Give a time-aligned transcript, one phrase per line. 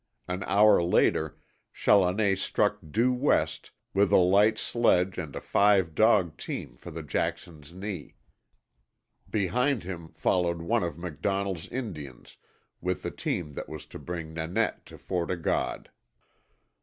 [0.27, 1.37] An hour later
[1.71, 7.03] Challoner struck due west with a light sledge and a five dog team for the
[7.03, 8.15] Jackson's Knee.
[9.29, 12.37] Behind him followed one of MacDonnell's Indians
[12.81, 15.91] with the team that was to bring Nanette to Fort O' God.